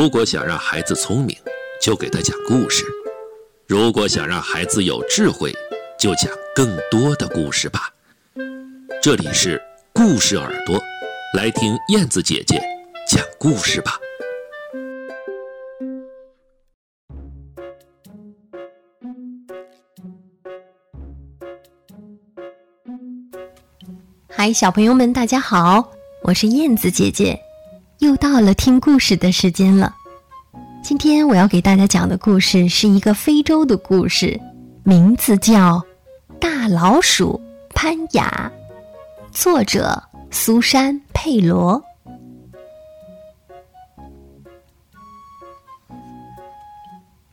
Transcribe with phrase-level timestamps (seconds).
[0.00, 1.36] 如果想让孩子聪明，
[1.78, 2.86] 就给他讲故事；
[3.68, 5.52] 如果想让孩子有智慧，
[5.98, 7.92] 就讲更多的故事吧。
[9.02, 9.60] 这里是
[9.92, 10.80] 故事耳朵，
[11.36, 12.58] 来听燕子姐姐
[13.06, 13.98] 讲故事吧。
[24.30, 25.92] 嗨，小朋友们，大家好，
[26.22, 27.38] 我是燕子姐姐，
[27.98, 29.98] 又到了听故事的时间了。
[30.82, 34.40] 今天我要给大家讲的故事是一个非洲的故事，
[34.82, 35.78] 名字叫
[36.38, 37.40] 《大老鼠
[37.74, 38.50] 潘雅》，
[39.32, 41.82] 作者苏珊·佩罗。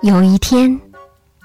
[0.00, 0.80] 有一天，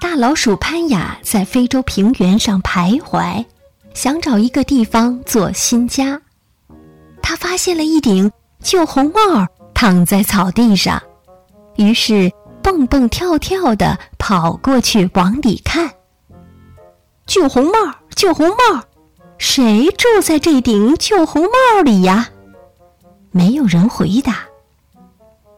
[0.00, 3.44] 大老鼠潘雅在非洲平原上徘徊。
[3.92, 6.20] 想找一个地方做新家，
[7.20, 8.30] 他发现了一顶
[8.62, 11.02] 旧红帽躺在草地上，
[11.80, 12.30] 于是
[12.62, 15.90] 蹦蹦跳跳的跑过去往里看。
[17.26, 17.72] 旧红帽，
[18.14, 18.84] 旧红帽，
[19.38, 22.28] 谁住在这顶旧红帽里呀？
[23.30, 24.40] 没有人回答。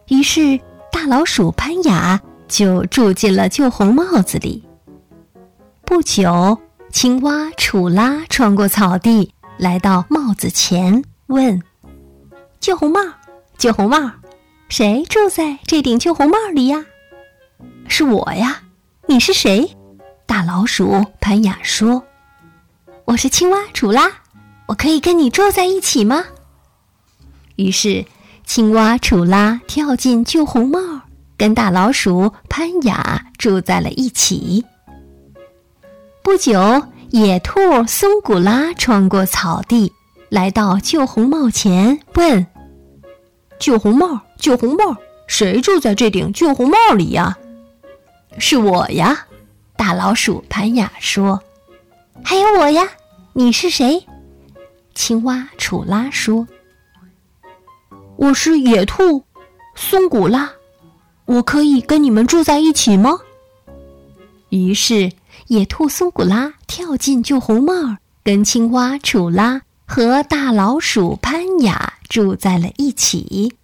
[0.07, 0.61] 于是
[0.93, 4.65] 大老鼠潘雅就住进了旧红帽子里。
[5.85, 6.57] 不久。
[6.93, 11.59] 青蛙楚拉穿过草地，来到帽子前，问
[12.61, 13.01] ：“旧红帽，
[13.57, 13.97] 旧红帽，
[14.73, 16.87] 谁住在这顶旧红帽里呀
[17.89, 18.63] ？”“是我呀，
[19.07, 19.77] 你是谁？”
[20.25, 22.03] 大老鼠潘雅说
[23.05, 24.11] ：“我是青蛙楚拉，
[24.69, 26.25] 我可以跟你住在一起吗？”
[27.57, 28.07] 于是，
[28.47, 31.03] 青蛙楚拉跳进旧红帽，
[31.37, 34.65] 跟大老鼠潘雅住在了一起。
[36.23, 39.93] 不久，野兔松古拉穿过草地，
[40.31, 42.47] 来到旧红帽前，问
[43.61, 44.97] ：“旧红帽，旧红帽，
[45.29, 47.39] 谁住在这顶旧红帽里呀
[48.39, 49.27] ？”“是我呀。”
[49.79, 51.41] 大老鼠潘雅说。
[52.25, 52.89] “还有我呀，
[53.33, 54.05] 你是谁？”
[54.95, 56.47] 青蛙楚拉说。
[58.19, 59.25] “我是野兔
[59.77, 60.51] 松古拉，
[61.25, 63.19] 我可以跟你们住在一起吗？”
[64.51, 65.13] 于是。
[65.49, 73.55] 野兔松古拉跳进旧红帽，跟青蛙楚拉和大老鼠潘雅住在了一起。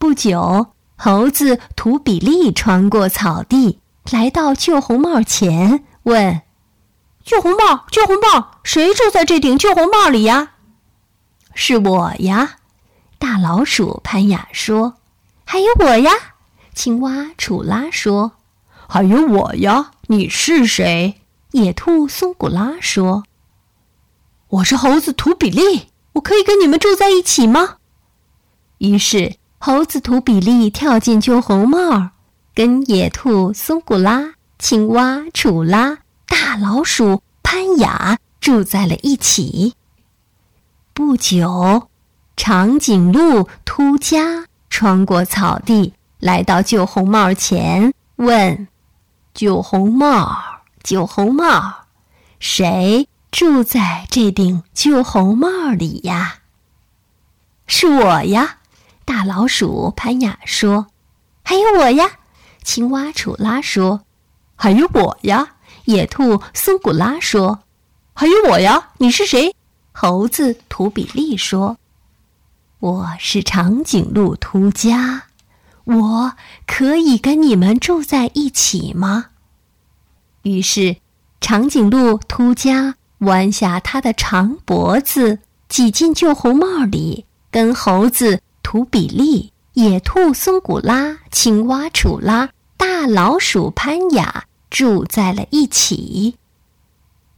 [0.00, 3.80] 不久，猴子图比利穿过草地，
[4.10, 6.40] 来到旧红帽前，问
[7.22, 10.52] ：“旧红帽，旧红帽，谁住在这顶旧红帽里呀
[11.52, 12.56] ？”“是我呀。”
[13.20, 14.94] 大老鼠潘雅说。
[15.44, 16.10] “还有我呀。”
[16.74, 18.32] 青蛙楚拉说。
[18.88, 21.20] “还有我呀。”你是谁？
[21.50, 23.24] 野兔松古拉说
[24.48, 27.76] ：“我是猴子图比利，我可以跟你们住在一起吗？”
[28.78, 32.12] 于是，猴子图比利跳进旧红帽，
[32.54, 39.74] 跟野兔松古拉、青蛙楚拉、大老鼠潘雅住在了一起。
[40.94, 41.88] 不久，
[42.38, 48.66] 长颈鹿秃家穿过草地，来到旧红帽前，问。
[49.34, 50.38] 旧红帽，
[50.82, 51.84] 旧红帽，
[52.38, 56.36] 谁住在这顶旧红帽里呀？
[57.66, 58.56] 是我呀，
[59.10, 60.86] 大老鼠潘雅说。
[61.42, 62.08] 还有我呀，
[62.62, 64.02] 青蛙楚拉说。
[64.54, 65.56] 还有我呀，
[65.86, 67.64] 野兔苏古拉说。
[68.14, 69.52] 还有我呀，你是谁？
[69.90, 71.76] 猴子图比利说。
[72.78, 75.24] 我是长颈鹿图家。
[75.82, 76.32] 我
[76.64, 79.30] 可以跟你们住在一起吗？
[80.42, 80.98] 于是，
[81.40, 96.36] 长颈鹿图家弯下它的长脖子，挤进旧红帽里，跟猴子图比利、野兔松古拉、青蛙楚拉、大老鼠潘雅住在了一起。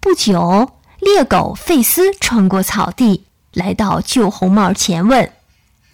[0.00, 5.32] 不久，猎狗费斯穿过草地，来到旧红帽前，问：“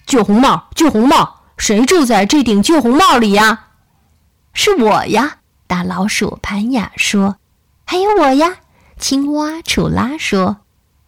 [0.07, 3.67] 旧红帽，旧红帽。”谁住在这顶旧红帽里呀？
[4.53, 5.39] 是我呀！
[5.67, 7.37] 大老鼠潘雅说。
[7.85, 8.59] 还有我呀！
[8.97, 10.59] 青蛙楚拉说。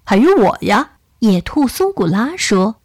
[0.05, 0.91] 还有我呀！
[1.21, 2.77] 野兔松古拉说。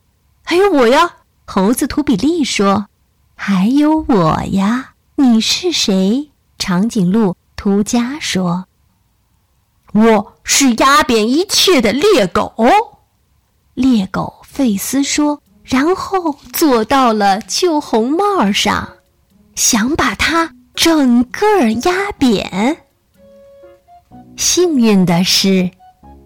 [0.44, 1.15] 还有我呀！
[1.46, 2.88] 猴子图比利说。
[3.36, 4.94] 还有我呀！
[5.16, 6.32] 你是谁？
[6.58, 8.66] 长颈鹿图家说。
[9.94, 12.54] 我是压扁一切的猎狗。
[13.74, 15.42] 猎狗费斯说。
[15.64, 18.88] 然后坐到了旧红帽上，
[19.56, 22.84] 想把它整个压扁。
[24.38, 25.72] 幸运的是，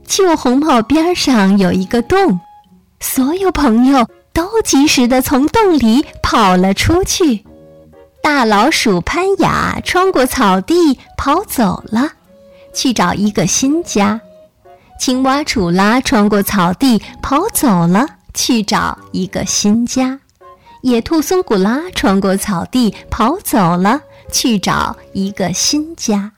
[0.06, 2.38] 旧红帽边上有一个洞，
[3.00, 4.06] 所有朋友
[4.40, 7.44] 都及时地从洞里跑了出去。
[8.24, 12.14] 大老鼠潘雅穿过草地跑走了，
[12.74, 14.22] 去找一个新家。
[14.98, 20.22] 青蛙楚拉穿过草地跑走了，去找一个新家。
[20.84, 24.00] 野兔松古拉穿过草地跑走了，
[24.32, 26.32] 去找一个新家。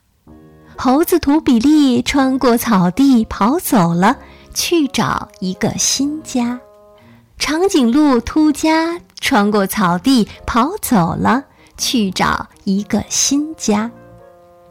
[0.75, 4.18] 猴子图比利穿过草地跑走了，
[4.56, 6.59] 去找一个新家。
[7.41, 11.43] 长颈鹿突家穿过草地跑走了，
[11.75, 13.89] 去找一个新家。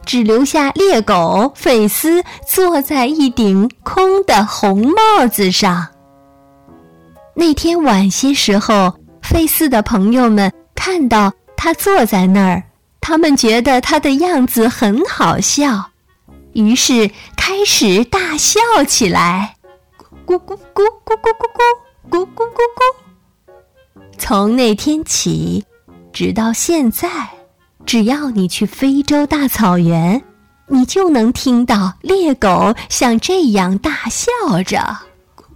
[0.07, 5.89] 只留下猎狗费斯坐在一顶空的红帽子上。
[7.35, 12.63] 那天晚些时候，费斯的朋友们看到他坐在那儿，
[13.01, 15.91] 他们觉得他的样子很好笑。
[16.53, 19.57] 于是开始大笑起来，
[20.25, 24.01] 咕咕咕咕咕咕咕咕咕咕咕咕。
[24.17, 25.65] 从那天起，
[26.13, 27.09] 直到现在，
[27.85, 30.23] 只要你去非洲大草原，
[30.69, 34.31] 你就能听到猎狗像这样大笑
[34.65, 34.79] 着，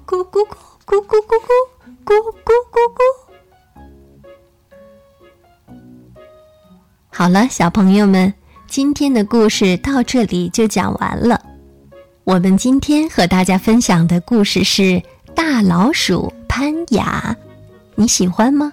[0.06, 0.46] 咕咕咕
[0.85, 1.35] 咕咕咕
[2.05, 2.14] 咕咕
[2.44, 3.00] 咕咕咕。
[7.11, 8.35] 好了，小朋友们。
[8.67, 11.40] 今天的故事到这里就讲完了。
[12.25, 14.82] 我们今天和大家分享的故事是
[15.34, 17.36] 《大老鼠潘雅》，
[17.96, 18.72] 你喜欢吗？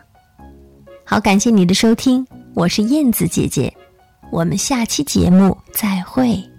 [1.03, 3.73] 好，感谢你的收听，我是燕子姐姐，
[4.31, 6.50] 我们下期节目再会。